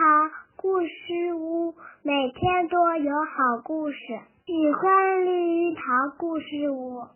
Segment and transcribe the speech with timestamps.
[0.00, 0.06] 好
[0.56, 3.96] 故事屋，每天都有好故事。
[4.46, 7.06] 喜欢绿桃故事屋。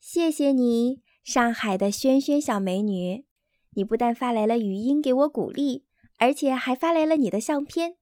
[0.00, 3.26] 谢谢你，上海的萱萱小美女。
[3.74, 5.84] 你不但发来了语音给我鼓励，
[6.16, 7.96] 而且还发来了你的相片，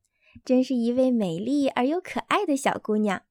[0.45, 3.23] 真是一位美丽而又可爱的小姑娘。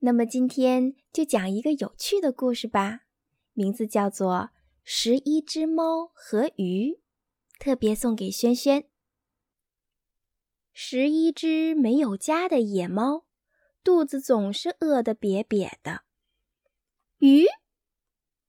[0.00, 3.02] 那么今天就讲一个有趣的故事吧，
[3.52, 4.34] 名字叫做
[4.82, 6.90] 《十一只猫和鱼》，
[7.60, 8.86] 特别送给萱萱。
[10.76, 13.24] 十一只没有家的野猫，
[13.84, 16.02] 肚子总是饿得瘪瘪的。
[17.18, 17.46] 鱼，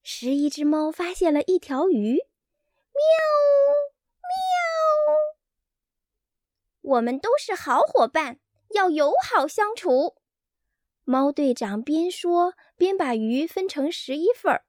[0.02, 3.00] 十一只猫发现了一条鱼，喵
[4.24, 4.26] 喵，
[6.82, 8.40] 我们都是好伙伴，
[8.74, 10.16] 要友好相处。
[11.04, 14.66] 猫队长边说边把鱼分成十一份儿，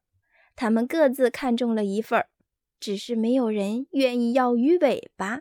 [0.54, 2.28] 他们各自看中了一份儿，
[2.78, 5.40] 只是没有人愿意要鱼尾巴。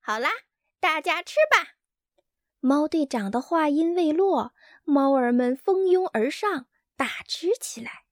[0.00, 0.30] 好啦，
[0.86, 1.74] 大家吃吧！
[2.60, 8.04] 猫队长的话音未落，猫儿们蜂拥而上，大吃起来。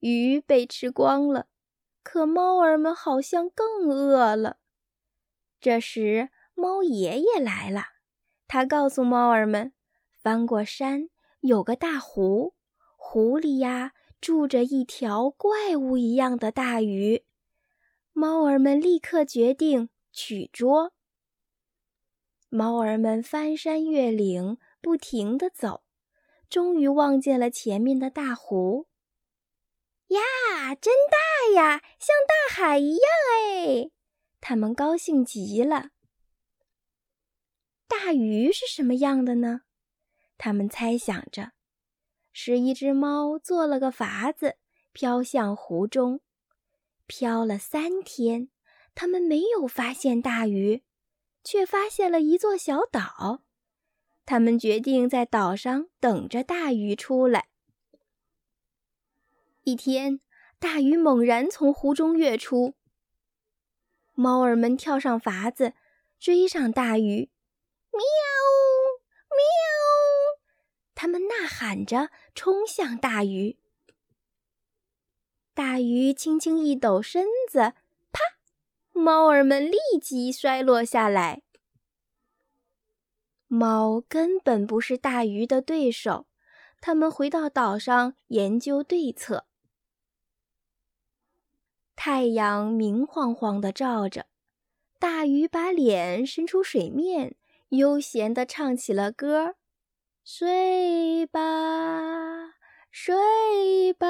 [0.00, 1.46] 鱼被吃光了，
[2.02, 4.56] 可猫儿们好像更饿了。
[5.60, 7.84] 这时，猫爷爷来了，
[8.48, 9.72] 他告诉猫儿们。
[10.20, 11.10] 翻过山，
[11.42, 12.56] 有个大湖，
[12.96, 17.24] 湖里呀住着一条怪物一样的大鱼。
[18.12, 20.92] 猫儿们立刻决定取捉。
[22.52, 25.84] 猫儿们翻山越岭，不停地走，
[26.48, 28.88] 终于望见了前面的大湖。
[30.08, 33.02] 呀，真大呀，像大海一样
[33.36, 33.92] 哎！
[34.40, 35.90] 他们高兴极了。
[37.86, 39.60] 大鱼是什么样的呢？
[40.36, 41.52] 他们猜想着，
[42.32, 44.56] 十一只猫做了个筏子，
[44.92, 46.20] 飘向湖中。
[47.06, 48.50] 飘了三天，
[48.96, 50.82] 他们没有发现大鱼，
[51.42, 53.42] 却发现了一座小岛。
[54.26, 57.48] 他们决定在岛上等着大鱼出来。
[59.64, 60.20] 一天，
[60.58, 62.74] 大鱼猛然从湖中跃出，
[64.12, 65.74] 猫儿们跳上筏子，
[66.18, 67.30] 追上大鱼，
[67.92, 68.00] 喵，
[69.30, 70.40] 喵。
[70.94, 73.58] 他们呐喊着冲向大鱼，
[75.54, 77.72] 大鱼轻轻一抖身子，
[79.00, 81.42] 猫儿们立即摔落下来。
[83.48, 86.26] 猫根本不是大鱼的对手，
[86.80, 89.46] 他们回到岛上研究对策。
[91.96, 94.26] 太阳明晃晃的照着，
[94.98, 97.34] 大鱼把脸伸出水面，
[97.70, 99.56] 悠闲地唱起了歌。
[100.22, 102.54] 睡吧，
[102.90, 104.06] 睡吧。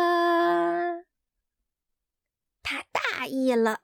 [2.63, 3.81] 他大意了。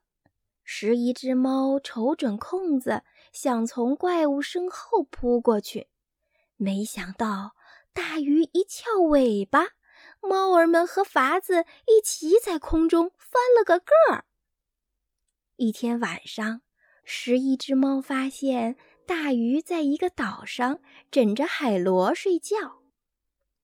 [0.68, 5.88] 十一只猫瞅准空子，想从怪物身后扑过去，
[6.56, 7.54] 没想到
[7.92, 9.68] 大鱼一翘尾巴，
[10.20, 14.24] 猫儿们和筏子一起在空中翻了个个儿。
[15.54, 16.62] 一天晚上，
[17.04, 18.76] 十一只猫发现。
[19.06, 20.80] 大鱼在一个岛上
[21.12, 22.82] 枕着海螺睡觉，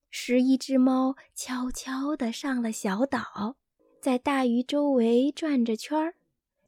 [0.09, 3.57] 十一只猫悄悄地上了小岛，
[4.01, 6.15] 在大鱼周围转着圈儿，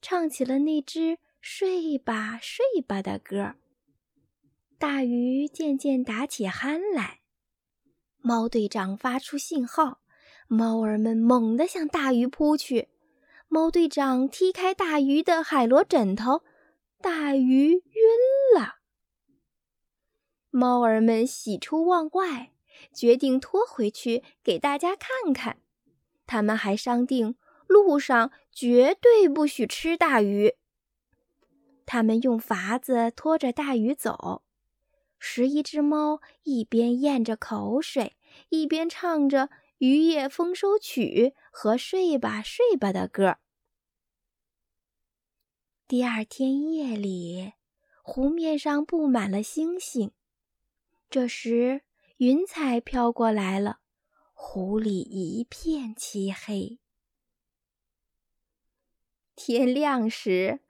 [0.07, 3.55] 唱起了那只“睡吧，睡吧”的歌。
[4.79, 7.21] 大鱼渐渐打起鼾来，
[8.19, 10.03] 猫队长发出信号，
[10.47, 12.91] 猫儿们猛地向大鱼扑去。
[13.49, 16.43] 猫队长踢开大鱼的海螺枕头。
[17.01, 17.83] 大鱼晕
[18.55, 18.81] 了，
[20.51, 22.53] 猫儿们喜出望外，
[22.93, 25.63] 决定拖回去给大家看看。
[26.27, 27.37] 他们还商定
[27.67, 30.55] 路上绝对不许吃大鱼。
[31.85, 34.43] 他们用筏子拖着大鱼走，
[35.19, 38.17] 十一只猫一边咽着口水，
[38.49, 39.49] 一边唱着
[39.79, 43.39] 《渔业丰收曲》和《睡吧睡吧》的歌。
[45.87, 47.53] 第二天夜里，
[48.03, 50.13] 湖面上布满了星星。
[51.11, 51.83] 这时，
[52.17, 53.81] 云彩飘过来了，
[54.33, 56.79] 湖里一片漆黑。
[59.37, 60.61] 天亮时，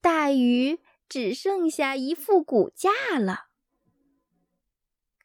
[0.00, 3.48] 大鱼只剩下一副骨架了。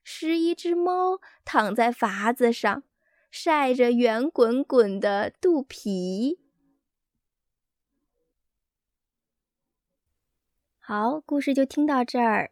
[0.03, 2.83] 十一只猫躺在筏子上，
[3.31, 6.39] 晒着圆滚滚的肚皮。
[10.79, 12.51] 好，故事就听到这儿，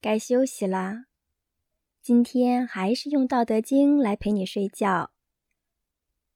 [0.00, 1.04] 该休息啦。
[2.00, 4.88] 今天还是用《道德经》来陪你睡觉，《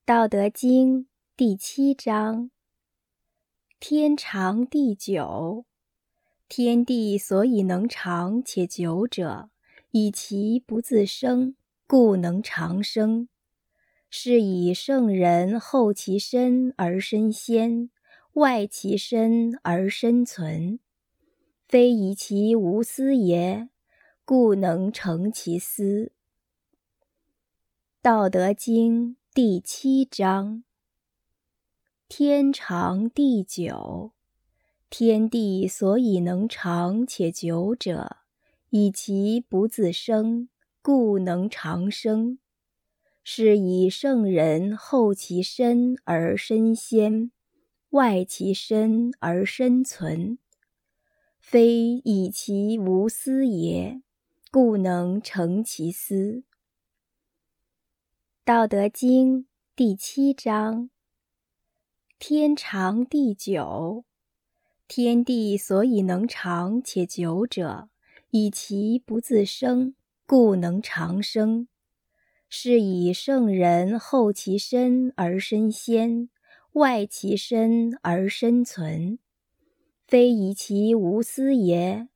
[0.04, 1.04] 道德经》
[1.37, 2.50] 第七章：
[3.80, 5.64] 天长地久，
[6.50, 9.48] 天地所以能长且久者，
[9.92, 11.56] 以其不自生，
[11.86, 13.26] 故能长生。
[14.10, 17.88] 是以圣人后其身而身先，
[18.34, 20.78] 外其身而身存。
[21.66, 23.70] 非以其无私也，
[24.26, 26.12] 故能成其私。
[28.02, 30.64] 道德经第七章：
[32.12, 34.10] 天长地久。
[34.90, 38.16] 天地所以能长且久者，
[38.70, 40.48] 以其不自生，
[40.82, 42.40] 故能长生。
[43.22, 47.30] 是以圣人后其身而身先，
[47.90, 50.36] 外其身而身存。
[51.38, 54.02] 非以其无私也，
[54.50, 56.42] 故能成其私。
[58.44, 59.46] 道德经
[59.76, 60.90] 第七章：
[62.22, 64.05] 天长地久。
[64.87, 67.88] 天地所以能长且久者，
[68.28, 69.94] 以其不自生，
[70.26, 71.67] 故能长生。
[72.50, 76.28] 是以圣人后其身而身先，
[76.72, 79.19] 外其身而身存。
[80.06, 82.06] 非以其无私也，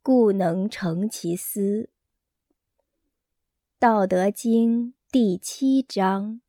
[0.00, 1.90] 故能成其私。
[3.76, 6.40] 道德经第七章：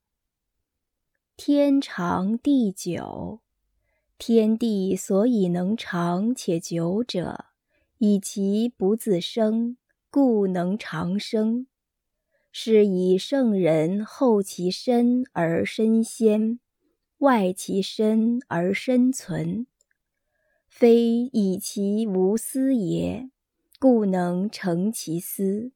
[1.42, 3.40] 天长地久。
[4.18, 7.46] 天地所以能长且久者，
[8.00, 9.78] 以其不自生，
[10.12, 11.66] 故能长生。
[12.52, 16.60] 是以圣人后其身而身先，
[17.20, 19.66] 外其身而身存。
[20.68, 23.30] 非以其无私也，
[23.80, 25.72] 故能成其私。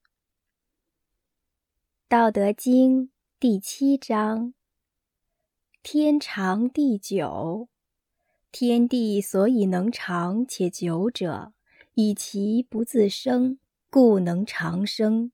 [2.10, 4.54] 道德经第七章：
[5.84, 7.68] 天长地久。
[8.54, 11.52] 天地所以能长且久者，
[11.96, 13.60] 以其不自生，
[13.90, 15.34] 故能长生。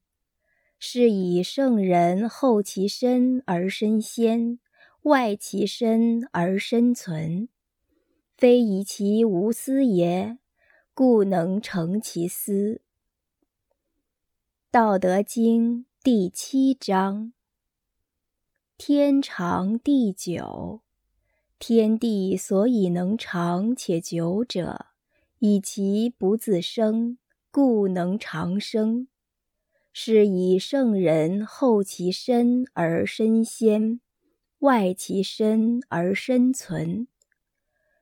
[0.80, 4.57] 是以圣人后其身而身先，
[5.04, 7.48] 外其身而身存。
[8.36, 10.40] 非以其无私也，
[10.95, 12.81] 故能成其私。
[14.72, 17.34] 道德经第七章：
[18.81, 20.80] 天长地久。
[21.60, 24.86] 天地所以能长且久者，
[25.40, 27.18] 以其不自生，
[27.52, 29.10] 故能长生。
[29.92, 34.00] 是以圣人后其身而身先，
[34.60, 37.10] 外其身而身存。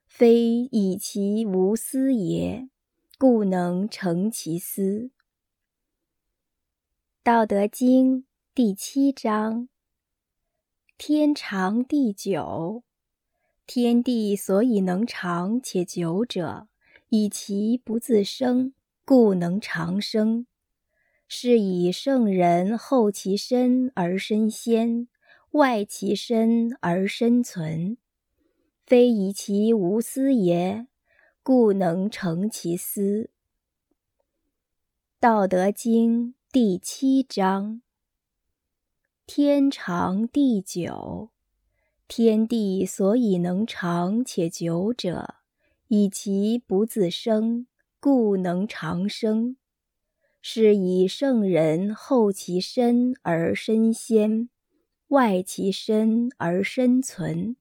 [0.05, 2.69] 非以其无私也，
[3.17, 5.09] 故能成其私。
[7.23, 9.69] 道德经第七章：
[10.97, 12.83] 天长地久。
[13.67, 16.67] 天地所以能长且久者，
[17.09, 18.73] 以其不自生，
[19.05, 20.47] 故能长生。
[21.27, 25.07] 是以圣人后其身而身先，
[25.51, 27.97] 外其身而身存。
[28.83, 30.87] 非以其无私也，
[31.43, 33.29] 故能成其私。
[35.19, 37.81] 道德经第七章：
[39.27, 41.31] 天长地久。
[42.07, 45.35] 天地所以能长且久者，
[45.89, 47.67] 以其不自生，
[47.99, 49.57] 故能长生。
[50.41, 54.47] 是以圣人后其身而身先，
[55.09, 57.57] 外其身而身存。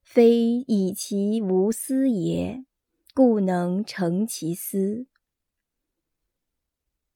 [0.00, 2.64] 非以其无私也，
[3.12, 5.04] 故能成其私。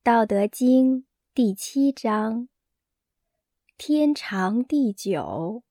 [0.02, 2.48] 道德经第七章：
[3.78, 5.62] 天长地久。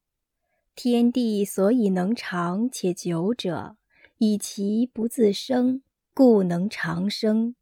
[0.75, 3.77] 天地所以能长且久者，
[4.19, 5.81] 以其不自生，
[6.13, 7.55] 故能长生。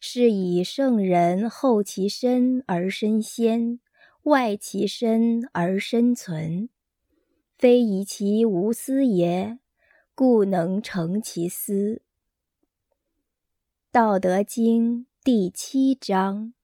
[0.00, 3.78] 是以圣人后其身而身先，
[4.22, 6.70] 外其身而身存。
[7.58, 9.58] 非以其无私也，
[10.14, 12.00] 故能成其私。
[13.90, 16.54] 道德经第七章：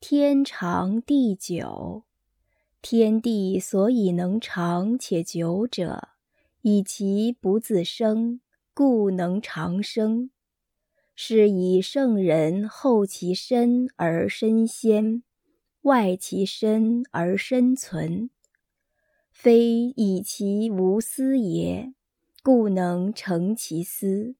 [0.00, 2.04] 天长地久。
[2.80, 6.08] 天地所以能长且久者，
[6.62, 8.40] 以其不自生，
[8.72, 10.30] 故能长生。
[11.14, 15.22] 是以圣人后其身而身先，
[15.82, 18.30] 外其身而身存。
[19.30, 21.92] 非以其无私也，
[22.42, 24.34] 故能成其私。